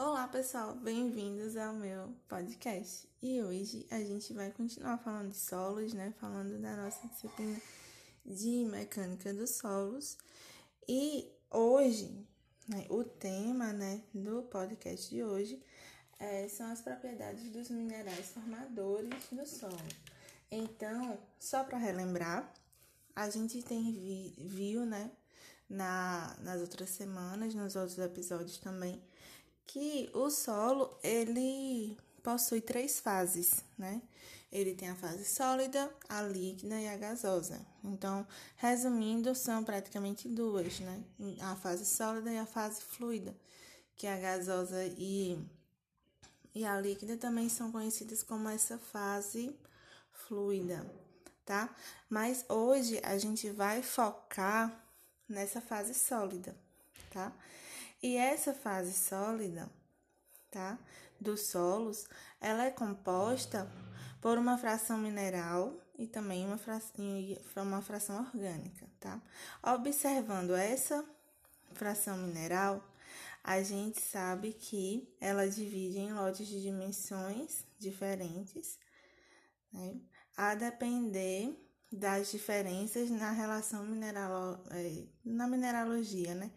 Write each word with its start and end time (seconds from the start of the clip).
Olá 0.00 0.28
pessoal, 0.28 0.76
bem-vindos 0.76 1.56
ao 1.56 1.74
meu 1.74 2.14
podcast. 2.28 3.08
E 3.20 3.42
hoje 3.42 3.84
a 3.90 3.98
gente 3.98 4.32
vai 4.32 4.48
continuar 4.52 4.96
falando 4.98 5.30
de 5.30 5.36
solos, 5.36 5.92
né? 5.92 6.14
Falando 6.20 6.56
da 6.62 6.76
nossa 6.76 7.08
disciplina 7.08 7.60
de 8.24 8.64
mecânica 8.66 9.34
dos 9.34 9.56
solos. 9.56 10.16
E 10.88 11.28
hoje, 11.50 12.16
né, 12.68 12.86
o 12.88 13.02
tema, 13.02 13.72
né, 13.72 14.00
do 14.14 14.42
podcast 14.42 15.10
de 15.10 15.24
hoje 15.24 15.60
é, 16.20 16.46
são 16.46 16.70
as 16.70 16.80
propriedades 16.80 17.50
dos 17.50 17.68
minerais 17.68 18.28
formadores 18.28 19.24
do 19.32 19.44
solo. 19.44 19.76
Então, 20.48 21.18
só 21.40 21.64
para 21.64 21.76
relembrar, 21.76 22.48
a 23.16 23.28
gente 23.28 23.64
tem 23.64 23.90
vi, 23.90 24.32
viu, 24.38 24.86
né, 24.86 25.10
na, 25.68 26.36
nas 26.38 26.60
outras 26.60 26.88
semanas, 26.90 27.52
nos 27.52 27.74
outros 27.74 27.98
episódios 27.98 28.58
também 28.58 29.02
que 29.68 30.10
o 30.14 30.30
solo 30.30 30.98
ele 31.02 31.96
possui 32.22 32.60
três 32.60 32.98
fases, 32.98 33.62
né? 33.76 34.02
Ele 34.50 34.74
tem 34.74 34.88
a 34.88 34.96
fase 34.96 35.26
sólida, 35.26 35.94
a 36.08 36.22
líquida 36.22 36.80
e 36.80 36.88
a 36.88 36.96
gasosa. 36.96 37.60
Então, 37.84 38.26
resumindo, 38.56 39.34
são 39.34 39.62
praticamente 39.62 40.26
duas, 40.26 40.80
né? 40.80 41.04
A 41.42 41.54
fase 41.54 41.84
sólida 41.84 42.32
e 42.32 42.38
a 42.38 42.46
fase 42.46 42.80
fluida, 42.80 43.36
que 43.94 44.06
a 44.06 44.16
gasosa 44.16 44.86
e, 44.96 45.38
e 46.54 46.64
a 46.64 46.80
líquida 46.80 47.18
também 47.18 47.50
são 47.50 47.70
conhecidas 47.70 48.22
como 48.22 48.48
essa 48.48 48.78
fase 48.78 49.54
fluida, 50.10 50.90
tá? 51.44 51.68
Mas 52.08 52.42
hoje 52.48 52.98
a 53.02 53.18
gente 53.18 53.50
vai 53.50 53.82
focar 53.82 54.82
nessa 55.28 55.60
fase 55.60 55.92
sólida, 55.92 56.56
tá? 57.10 57.30
E 58.02 58.16
essa 58.16 58.54
fase 58.54 58.92
sólida, 58.92 59.68
tá, 60.50 60.78
dos 61.20 61.42
solos, 61.42 62.06
ela 62.40 62.64
é 62.64 62.70
composta 62.70 63.70
por 64.20 64.38
uma 64.38 64.56
fração 64.56 64.98
mineral 64.98 65.74
e 65.98 66.06
também 66.06 66.44
uma 66.46 66.58
fração, 66.58 67.04
uma 67.56 67.82
fração 67.82 68.20
orgânica, 68.20 68.86
tá? 69.00 69.20
Observando 69.62 70.54
essa 70.54 71.04
fração 71.72 72.16
mineral, 72.18 72.84
a 73.42 73.62
gente 73.62 74.00
sabe 74.00 74.52
que 74.52 75.12
ela 75.20 75.48
divide 75.48 75.98
em 75.98 76.12
lotes 76.12 76.46
de 76.46 76.62
dimensões 76.62 77.64
diferentes, 77.78 78.78
né? 79.72 79.96
a 80.36 80.54
depender 80.54 81.52
das 81.90 82.30
diferenças 82.30 83.10
na 83.10 83.30
relação 83.30 83.84
mineral, 83.84 84.62
é, 84.70 85.04
na 85.24 85.48
mineralogia, 85.48 86.34
né? 86.34 86.50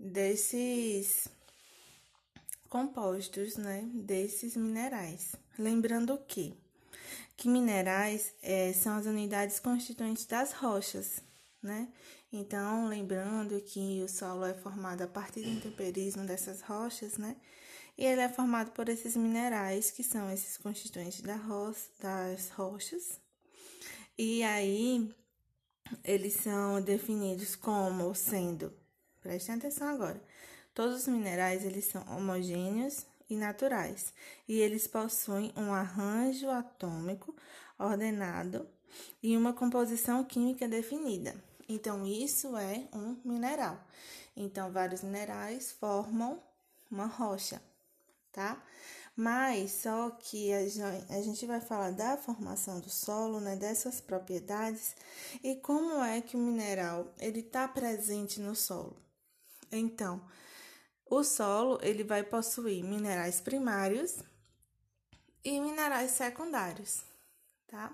Desses 0.00 1.28
compostos, 2.70 3.56
né, 3.56 3.86
desses 3.92 4.56
minerais. 4.56 5.36
Lembrando 5.58 6.16
que 6.26 6.54
que 7.36 7.48
minerais 7.48 8.34
é, 8.42 8.70
são 8.74 8.96
as 8.96 9.06
unidades 9.06 9.58
constituintes 9.58 10.26
das 10.26 10.52
rochas, 10.52 11.22
né? 11.62 11.88
Então, 12.30 12.86
lembrando 12.86 13.58
que 13.62 14.02
o 14.02 14.08
solo 14.08 14.44
é 14.44 14.52
formado 14.52 15.02
a 15.02 15.06
partir 15.06 15.40
do 15.40 15.48
intemperismo 15.48 16.26
dessas 16.26 16.60
rochas, 16.60 17.16
né? 17.16 17.34
E 17.96 18.04
ele 18.04 18.20
é 18.20 18.28
formado 18.28 18.72
por 18.72 18.90
esses 18.90 19.16
minerais, 19.16 19.90
que 19.90 20.02
são 20.02 20.30
esses 20.30 20.58
constituintes 20.58 21.22
da 21.22 21.36
das 21.98 22.50
rochas. 22.50 23.18
E 24.18 24.42
aí, 24.42 25.10
eles 26.04 26.34
são 26.34 26.80
definidos 26.82 27.56
como 27.56 28.14
sendo 28.14 28.70
Prestem 29.22 29.56
atenção 29.56 29.88
agora. 29.88 30.20
Todos 30.74 31.00
os 31.02 31.08
minerais 31.08 31.64
eles 31.64 31.84
são 31.86 32.02
homogêneos 32.08 33.06
e 33.28 33.36
naturais, 33.36 34.12
e 34.48 34.58
eles 34.58 34.86
possuem 34.86 35.52
um 35.56 35.72
arranjo 35.72 36.48
atômico 36.48 37.34
ordenado 37.78 38.68
e 39.22 39.36
uma 39.36 39.52
composição 39.52 40.24
química 40.24 40.66
definida. 40.66 41.34
Então, 41.68 42.04
isso 42.04 42.56
é 42.56 42.88
um 42.92 43.16
mineral. 43.24 43.78
Então, 44.36 44.72
vários 44.72 45.02
minerais 45.02 45.70
formam 45.70 46.42
uma 46.90 47.06
rocha, 47.06 47.62
tá? 48.32 48.60
Mas 49.14 49.72
só 49.72 50.10
que 50.10 50.52
a 50.52 51.20
gente 51.20 51.46
vai 51.46 51.60
falar 51.60 51.90
da 51.90 52.16
formação 52.16 52.80
do 52.80 52.88
solo, 52.88 53.38
né, 53.38 53.54
dessas 53.54 54.00
propriedades 54.00 54.96
e 55.44 55.56
como 55.56 56.02
é 56.02 56.20
que 56.20 56.36
o 56.36 56.40
mineral 56.40 57.12
ele 57.18 57.40
está 57.40 57.68
presente 57.68 58.40
no 58.40 58.56
solo. 58.56 58.96
Então, 59.70 60.20
o 61.06 61.22
solo 61.22 61.78
ele 61.82 62.04
vai 62.04 62.22
possuir 62.22 62.84
minerais 62.84 63.40
primários 63.40 64.18
e 65.44 65.60
minerais 65.60 66.12
secundários, 66.12 67.02
tá? 67.66 67.92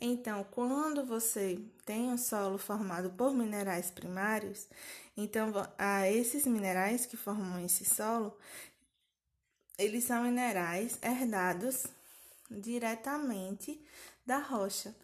Então, 0.00 0.44
quando 0.50 1.04
você 1.04 1.58
tem 1.84 2.08
um 2.08 2.18
solo 2.18 2.58
formado 2.58 3.10
por 3.10 3.32
minerais 3.32 3.90
primários, 3.90 4.66
então 5.16 5.52
a 5.78 6.10
esses 6.10 6.46
minerais 6.46 7.06
que 7.06 7.16
formam 7.16 7.64
esse 7.64 7.84
solo, 7.84 8.36
eles 9.78 10.04
são 10.04 10.24
minerais 10.24 10.98
herdados 11.02 11.86
diretamente 12.50 13.80
da 14.26 14.38
rocha. 14.38 14.94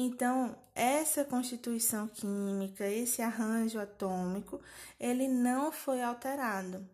Então, 0.00 0.56
essa 0.76 1.24
constituição 1.24 2.06
química, 2.06 2.86
esse 2.86 3.20
arranjo 3.20 3.80
atômico, 3.80 4.60
ele 5.00 5.26
não 5.26 5.72
foi 5.72 6.00
alterado. 6.00 6.88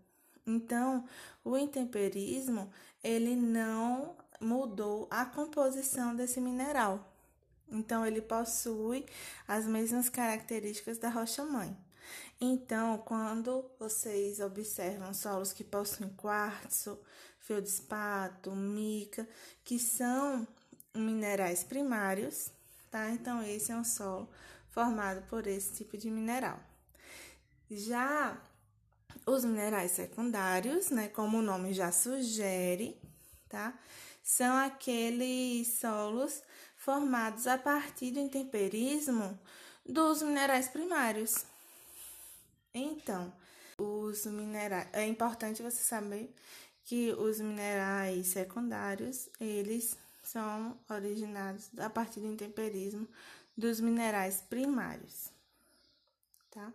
Então, 0.46 1.06
o 1.44 1.54
intemperismo, 1.58 2.72
ele 3.02 3.36
não 3.36 4.16
mudou 4.40 5.06
a 5.10 5.26
composição 5.26 6.16
desse 6.16 6.40
mineral. 6.40 7.14
Então, 7.70 8.06
ele 8.06 8.22
possui 8.22 9.04
as 9.46 9.66
mesmas 9.66 10.08
características 10.08 10.96
da 10.96 11.10
rocha-mãe. 11.10 11.76
Então, 12.40 12.96
quando 12.96 13.70
vocês 13.78 14.40
observam 14.40 15.12
solos 15.12 15.52
que 15.52 15.62
possuem 15.62 16.08
quartzo, 16.16 16.98
feldspato, 17.38 18.52
mica, 18.52 19.28
que 19.62 19.78
são 19.78 20.48
minerais 20.94 21.62
primários, 21.62 22.50
tá? 22.94 23.10
Então, 23.10 23.42
esse 23.42 23.72
é 23.72 23.76
um 23.76 23.82
solo 23.82 24.30
formado 24.70 25.20
por 25.22 25.48
esse 25.48 25.74
tipo 25.74 25.98
de 25.98 26.08
mineral. 26.08 26.60
Já 27.68 28.40
os 29.26 29.44
minerais 29.44 29.90
secundários, 29.90 30.90
né, 30.90 31.08
como 31.08 31.38
o 31.38 31.42
nome 31.42 31.74
já 31.74 31.90
sugere, 31.90 32.96
tá? 33.48 33.76
São 34.22 34.56
aqueles 34.56 35.66
solos 35.80 36.40
formados 36.76 37.48
a 37.48 37.58
partir 37.58 38.12
do 38.12 38.20
intemperismo 38.20 39.36
dos 39.84 40.22
minerais 40.22 40.68
primários. 40.68 41.44
Então, 42.72 43.32
os 43.76 44.24
minerais, 44.24 44.86
é 44.92 45.04
importante 45.04 45.64
você 45.64 45.82
saber 45.82 46.32
que 46.84 47.12
os 47.14 47.40
minerais 47.40 48.28
secundários, 48.28 49.28
eles 49.40 49.98
são 50.24 50.78
originados 50.88 51.70
a 51.78 51.88
partir 51.88 52.20
do 52.20 52.26
intemperismo 52.26 53.08
dos 53.56 53.80
minerais 53.80 54.40
primários, 54.40 55.30
tá? 56.50 56.72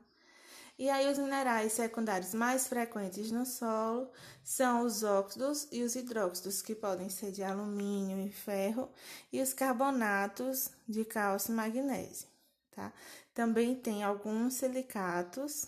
E 0.80 0.90
aí 0.90 1.12
os 1.12 1.18
minerais 1.18 1.74
secundários 1.74 2.34
mais 2.34 2.68
frequentes 2.68 3.32
no 3.32 3.46
solo 3.46 4.10
são 4.42 4.86
os 4.86 5.04
óxidos 5.04 5.68
e 5.74 5.84
os 5.84 5.94
hidróxidos, 5.94 6.62
que 6.62 6.74
podem 6.74 7.10
ser 7.10 7.34
de 7.34 7.44
alumínio 7.44 8.26
e 8.26 8.32
ferro, 8.32 8.90
e 9.32 9.42
os 9.42 9.54
carbonatos 9.54 10.72
de 10.88 11.04
cálcio 11.04 11.52
e 11.52 11.56
magnésio, 11.56 12.30
tá? 12.72 12.94
Também 13.34 13.76
tem 13.76 14.04
alguns 14.04 14.54
silicatos, 14.54 15.68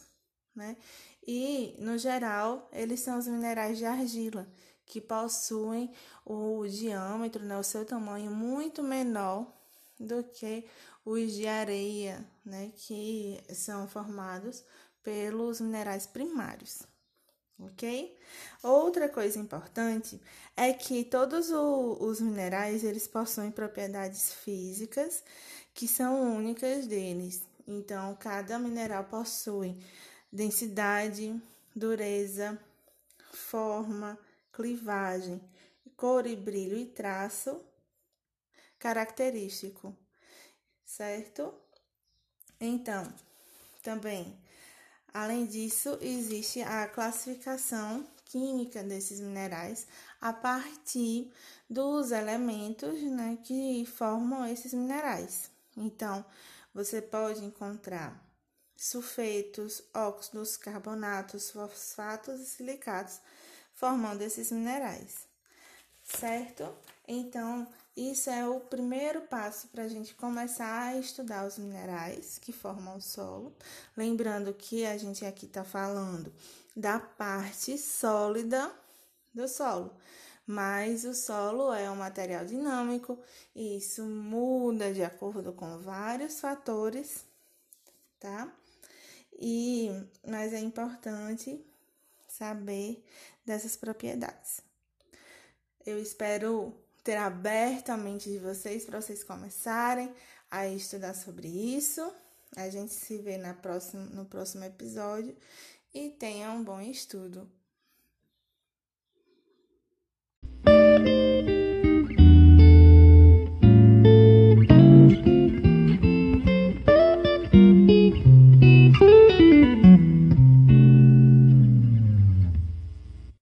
né? 0.55 0.77
E, 1.27 1.75
no 1.77 1.97
geral, 1.97 2.69
eles 2.71 3.01
são 3.01 3.19
os 3.19 3.27
minerais 3.27 3.77
de 3.77 3.85
argila, 3.85 4.47
que 4.91 4.99
possuem 4.99 5.89
o 6.25 6.67
diâmetro, 6.67 7.41
né, 7.45 7.57
o 7.57 7.63
seu 7.63 7.85
tamanho 7.85 8.29
muito 8.29 8.83
menor 8.83 9.49
do 9.97 10.21
que 10.21 10.65
os 11.05 11.31
de 11.31 11.47
areia, 11.47 12.25
né, 12.43 12.73
que 12.75 13.41
são 13.53 13.87
formados 13.87 14.65
pelos 15.01 15.61
minerais 15.61 16.05
primários. 16.05 16.83
Ok? 17.57 18.17
Outra 18.61 19.07
coisa 19.07 19.39
importante 19.39 20.19
é 20.57 20.73
que 20.73 21.05
todos 21.05 21.51
os 21.51 22.19
minerais 22.19 22.83
eles 22.83 23.07
possuem 23.07 23.49
propriedades 23.49 24.33
físicas 24.33 25.23
que 25.73 25.87
são 25.87 26.35
únicas 26.35 26.85
deles. 26.85 27.43
Então, 27.65 28.17
cada 28.19 28.59
mineral 28.59 29.05
possui 29.05 29.77
densidade, 30.29 31.39
dureza, 31.73 32.59
forma, 33.31 34.17
clivagem, 34.61 35.41
cor 35.97 36.27
e 36.27 36.35
brilho 36.35 36.77
e 36.77 36.85
traço 36.85 37.63
característico, 38.77 39.95
certo? 40.85 41.53
Então, 42.59 43.11
também 43.81 44.39
Além 45.13 45.45
disso, 45.45 45.97
existe 45.99 46.61
a 46.61 46.87
classificação 46.87 48.07
química 48.25 48.81
desses 48.81 49.19
minerais 49.19 49.85
a 50.21 50.31
partir 50.31 51.33
dos 51.69 52.11
elementos 52.11 53.01
né, 53.03 53.37
que 53.43 53.85
formam 53.85 54.45
esses 54.45 54.73
minerais. 54.73 55.51
Então, 55.75 56.23
você 56.73 57.01
pode 57.01 57.43
encontrar 57.43 58.25
sulfetos, 58.73 59.83
óxidos, 59.93 60.55
carbonatos, 60.55 61.51
fosfatos 61.51 62.39
e 62.39 62.45
silicatos 62.45 63.19
formando 63.81 64.21
esses 64.21 64.51
minerais, 64.51 65.27
certo? 66.03 66.71
Então, 67.07 67.67
isso 67.97 68.29
é 68.29 68.47
o 68.47 68.59
primeiro 68.59 69.21
passo 69.21 69.67
para 69.69 69.85
a 69.85 69.87
gente 69.87 70.13
começar 70.13 70.83
a 70.83 70.97
estudar 70.99 71.47
os 71.47 71.57
minerais 71.57 72.37
que 72.37 72.53
formam 72.53 72.97
o 72.97 73.01
solo. 73.01 73.51
Lembrando 73.97 74.53
que 74.53 74.85
a 74.85 74.95
gente 74.99 75.25
aqui 75.25 75.47
está 75.47 75.63
falando 75.63 76.31
da 76.77 76.99
parte 76.99 77.75
sólida 77.75 78.71
do 79.33 79.47
solo, 79.47 79.97
mas 80.45 81.03
o 81.03 81.15
solo 81.15 81.73
é 81.73 81.89
um 81.89 81.95
material 81.95 82.45
dinâmico 82.45 83.17
e 83.55 83.77
isso 83.77 84.03
muda 84.03 84.93
de 84.93 85.03
acordo 85.03 85.53
com 85.53 85.79
vários 85.79 86.39
fatores, 86.39 87.25
tá? 88.19 88.47
E 89.39 89.89
mas 90.23 90.53
é 90.53 90.59
importante 90.59 91.65
saber 92.41 93.05
dessas 93.45 93.77
propriedades. 93.77 94.61
Eu 95.85 96.01
espero 96.01 96.75
ter 97.03 97.15
aberto 97.15 97.91
a 97.91 97.97
mente 97.97 98.31
de 98.31 98.39
vocês 98.39 98.83
para 98.83 98.99
vocês 98.99 99.23
começarem 99.23 100.11
a 100.49 100.67
estudar 100.67 101.13
sobre 101.13 101.47
isso. 101.47 102.01
A 102.55 102.67
gente 102.67 102.93
se 102.93 103.19
vê 103.19 103.37
na 103.37 103.53
próxima, 103.53 104.05
no 104.05 104.25
próximo 104.25 104.63
episódio 104.63 105.37
e 105.93 106.09
tenha 106.09 106.49
um 106.51 106.63
bom 106.63 106.81
estudo. 106.81 107.47